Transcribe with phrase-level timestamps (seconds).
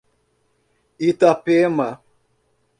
[1.09, 1.89] Itapema